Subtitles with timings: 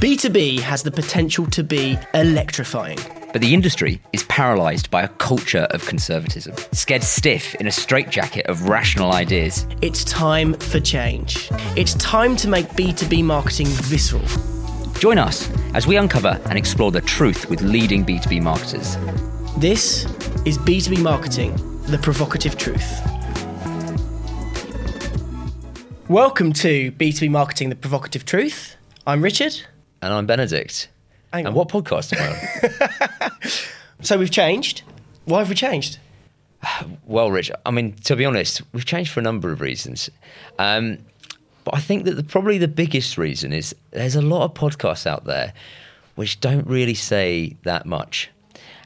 [0.00, 2.96] B2B has the potential to be electrifying.
[3.34, 8.46] But the industry is paralysed by a culture of conservatism, scared stiff in a straitjacket
[8.46, 9.66] of rational ideas.
[9.82, 11.50] It's time for change.
[11.76, 14.24] It's time to make B2B marketing visceral.
[14.94, 18.96] Join us as we uncover and explore the truth with leading B2B marketers.
[19.58, 20.06] This
[20.46, 21.54] is B2B Marketing,
[21.88, 23.02] the provocative truth.
[26.08, 28.76] Welcome to B2B Marketing, the provocative truth.
[29.06, 29.60] I'm Richard.
[30.02, 30.88] And I'm Benedict.
[31.32, 31.54] Hang and on.
[31.54, 33.30] what podcast am I on?
[34.02, 34.82] So we've changed.
[35.26, 35.98] Why have we changed?
[37.04, 40.08] Well, Rich, I mean, to be honest, we've changed for a number of reasons.
[40.58, 40.98] Um,
[41.64, 45.06] but I think that the, probably the biggest reason is there's a lot of podcasts
[45.06, 45.52] out there
[46.14, 48.30] which don't really say that much.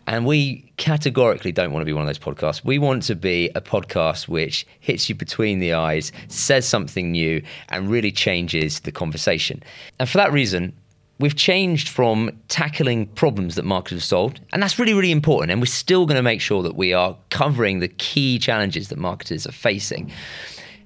[0.07, 2.65] And we categorically don't want to be one of those podcasts.
[2.65, 7.43] We want to be a podcast which hits you between the eyes, says something new,
[7.69, 9.63] and really changes the conversation.
[9.99, 10.75] And for that reason,
[11.19, 15.53] we've changed from tackling problems that marketers have solved, and that's really, really important.
[15.53, 18.99] And we're still going to make sure that we are covering the key challenges that
[18.99, 20.11] marketers are facing,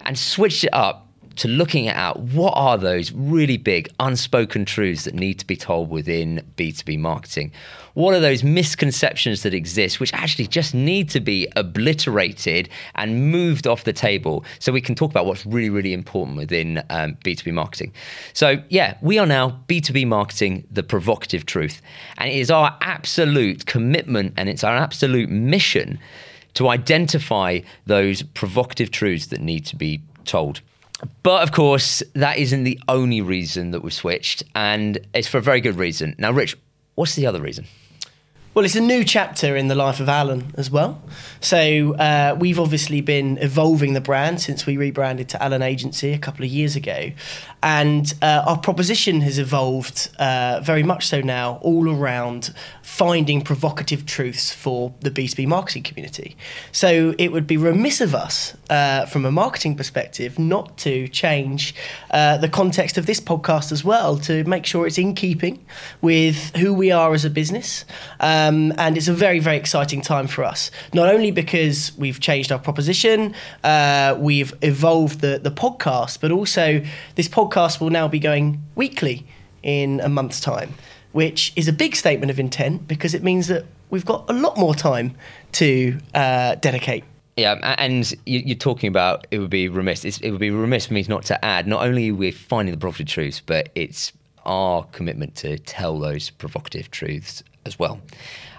[0.03, 1.08] and switched it up
[1.39, 5.89] to looking at what are those really big unspoken truths that need to be told
[5.89, 7.53] within B2B marketing.
[7.95, 13.67] What are those misconceptions that exist which actually just need to be obliterated and moved
[13.67, 17.53] off the table so we can talk about what's really, really important within um, B2B
[17.53, 17.93] marketing?
[18.33, 21.81] So, yeah, we are now B2B marketing, the provocative truth.
[22.19, 26.01] And it is our absolute commitment and it's our absolute mission
[26.55, 30.61] to identify those provocative truths that need to be told.
[31.23, 35.43] But of course, that isn't the only reason that we've switched, and it's for a
[35.43, 36.15] very good reason.
[36.19, 36.57] Now, Rich,
[36.95, 37.67] what's the other reason?
[38.59, 41.01] Well, it's a new chapter in the life of Alan as well.
[41.41, 46.19] So uh, we've obviously been evolving the brand since we rebranded to Alan Agency a
[46.19, 47.13] couple of years ago,
[47.63, 54.07] and uh, our proposition has evolved uh, very much so now, all around finding provocative
[54.07, 56.37] truths for the B2B marketing community.
[56.73, 61.77] So it would be remiss of us, uh, from a marketing perspective, not to change
[62.11, 65.65] uh, the context of this podcast as well to make sure it's in keeping
[66.01, 67.85] with who we are as a business.
[68.19, 70.71] Um, and it's a very, very exciting time for us.
[70.95, 76.83] Not only because we've changed our proposition, uh, we've evolved the, the podcast, but also
[77.17, 79.27] this podcast will now be going weekly
[79.63, 80.75] in a month's time,
[81.13, 84.57] which is a big statement of intent because it means that we've got a lot
[84.57, 85.15] more time
[85.53, 87.05] to uh, dedicate.
[87.37, 90.05] Yeah, and you- you're talking about it would be remiss.
[90.05, 91.67] It's, it would be remiss for me not to add.
[91.67, 94.13] Not only are we finding the provocative truths, but it's
[94.45, 98.01] our commitment to tell those provocative truths as well.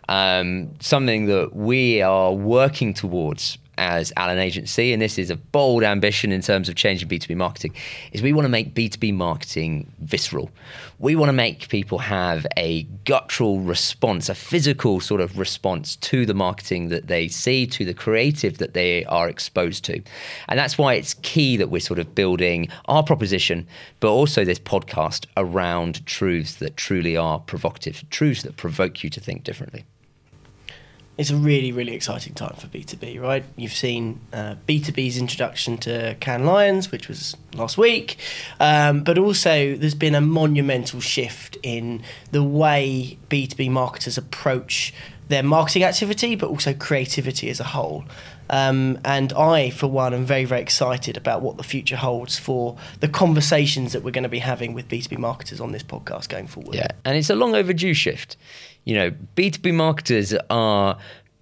[0.07, 5.83] Um, something that we are working towards as Alan Agency, and this is a bold
[5.83, 7.73] ambition in terms of changing B2B marketing,
[8.11, 10.51] is we want to make B2B marketing visceral.
[10.99, 16.25] We want to make people have a guttural response, a physical sort of response to
[16.25, 20.01] the marketing that they see, to the creative that they are exposed to.
[20.49, 23.65] And that's why it's key that we're sort of building our proposition,
[24.01, 29.21] but also this podcast around truths that truly are provocative, truths that provoke you to
[29.21, 29.85] think differently.
[31.19, 33.43] It's a really, really exciting time for B2B, right?
[33.57, 38.15] You've seen uh, B2B's introduction to Cannes Lions, which was last week,
[38.61, 44.93] um, but also there's been a monumental shift in the way B2B marketers approach
[45.27, 48.05] their marketing activity, but also creativity as a whole.
[48.49, 52.77] Um, and I, for one, am very, very excited about what the future holds for
[52.99, 56.47] the conversations that we're going to be having with B2B marketers on this podcast going
[56.47, 56.75] forward.
[56.75, 58.37] Yeah, and it's a long overdue shift.
[58.85, 60.97] You know, B2B marketers are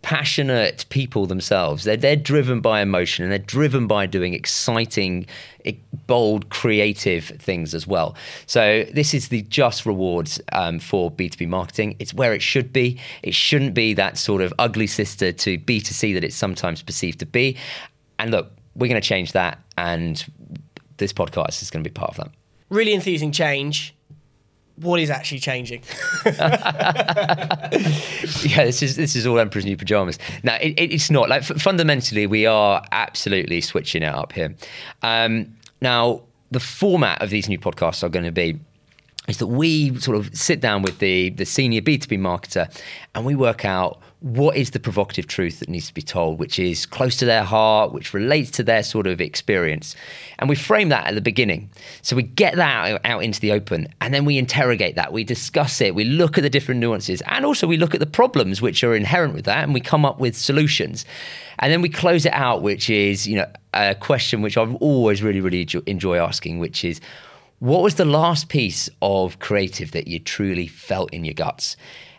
[0.08, 1.84] passionate people themselves.
[1.84, 5.26] They're, they're driven by emotion and they're driven by doing exciting,
[6.08, 8.16] bold, creative things as well.
[8.46, 11.98] So, this is the just rewards um, for B2B marketing.
[12.00, 12.98] It's where it should be.
[13.22, 17.26] It shouldn't be that sort of ugly sister to B2C that it's sometimes perceived to
[17.26, 17.58] be.
[18.18, 19.60] And look, we're going to change that.
[19.78, 20.26] And
[20.96, 22.32] this podcast is going to be part of that.
[22.70, 23.94] Really enthusing change.
[24.78, 25.82] What is actually changing?
[26.26, 27.70] yeah,
[28.66, 30.20] this is this is all Emperor's New Pajamas.
[30.44, 34.56] Now, it, it- it's not like f- fundamentally we are absolutely switching it up here.
[35.02, 36.22] Um, now,
[36.52, 38.60] the format of these new podcasts are going to be
[39.28, 42.74] is that we sort of sit down with the the senior B2B marketer
[43.14, 46.58] and we work out what is the provocative truth that needs to be told, which
[46.58, 49.96] is close to their heart, which relates to their sort of experience.
[50.40, 51.70] And we frame that at the beginning.
[52.02, 55.14] So we get that out, out into the open and then we interrogate that.
[55.14, 55.94] We discuss it.
[55.94, 58.96] We look at the different nuances and also we look at the problems which are
[58.96, 61.06] inherent with that and we come up with solutions.
[61.60, 65.22] And then we close it out, which is, you know, a question which I've always
[65.22, 67.02] really, really enjoy asking, which is,
[67.60, 71.76] what was the last piece of creative that you truly felt in your guts?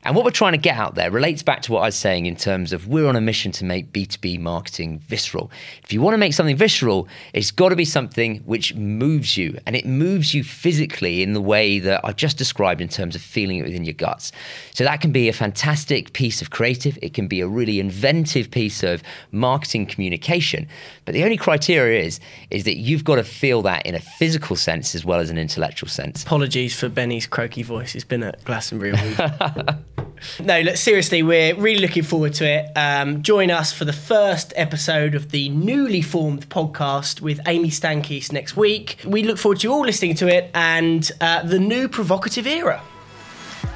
[0.08, 2.24] And what we're trying to get out there relates back to what I was saying
[2.24, 5.50] in terms of we're on a mission to make B2B marketing visceral.
[5.84, 9.58] If you want to make something visceral, it's got to be something which moves you
[9.66, 13.20] and it moves you physically in the way that I just described in terms of
[13.20, 14.32] feeling it within your guts.
[14.72, 18.50] So that can be a fantastic piece of creative, it can be a really inventive
[18.50, 20.68] piece of marketing communication.
[21.04, 22.18] But the only criteria is
[22.48, 25.36] is that you've got to feel that in a physical sense as well as an
[25.36, 26.22] intellectual sense.
[26.22, 27.94] Apologies for Benny's croaky voice.
[27.94, 29.76] It's been at Glastonbury all week.
[30.40, 32.70] no, look, seriously, we're really looking forward to it.
[32.76, 38.32] Um, join us for the first episode of the newly formed podcast with Amy Stankies
[38.32, 38.98] next week.
[39.06, 42.82] We look forward to you all listening to it and uh, the new provocative era.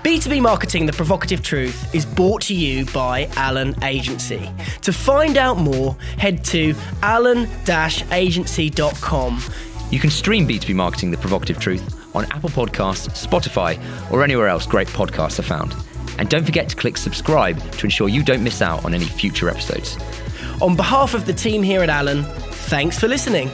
[0.03, 4.51] B2B Marketing The Provocative Truth is brought to you by Alan Agency.
[4.83, 7.49] To find out more, head to alan
[8.11, 9.43] agency.com.
[9.91, 13.81] You can stream B2B Marketing The Provocative Truth on Apple Podcasts, Spotify,
[14.11, 15.75] or anywhere else great podcasts are found.
[16.23, 19.51] And don't forget to click subscribe to ensure you don't miss out on any future
[19.51, 19.99] episodes.
[20.61, 23.51] On behalf of the team here at Alan, thanks for listening.